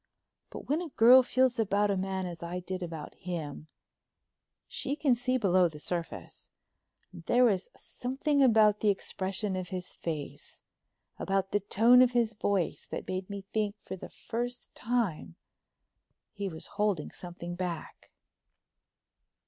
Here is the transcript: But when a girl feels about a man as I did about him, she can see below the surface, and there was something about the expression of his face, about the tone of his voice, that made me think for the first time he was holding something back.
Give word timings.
But 0.49 0.67
when 0.67 0.81
a 0.81 0.89
girl 0.89 1.21
feels 1.21 1.59
about 1.59 1.91
a 1.91 1.95
man 1.95 2.25
as 2.25 2.41
I 2.41 2.59
did 2.59 2.81
about 2.81 3.13
him, 3.13 3.67
she 4.67 4.95
can 4.95 5.13
see 5.13 5.37
below 5.37 5.67
the 5.69 5.77
surface, 5.77 6.49
and 7.13 7.21
there 7.25 7.43
was 7.43 7.69
something 7.77 8.41
about 8.41 8.79
the 8.79 8.89
expression 8.89 9.55
of 9.55 9.69
his 9.69 9.93
face, 9.93 10.63
about 11.19 11.51
the 11.51 11.59
tone 11.59 12.01
of 12.01 12.13
his 12.13 12.33
voice, 12.33 12.87
that 12.87 13.07
made 13.07 13.29
me 13.29 13.43
think 13.53 13.75
for 13.79 13.95
the 13.95 14.09
first 14.09 14.73
time 14.73 15.35
he 16.33 16.49
was 16.49 16.65
holding 16.81 17.11
something 17.11 17.53
back. 17.53 18.09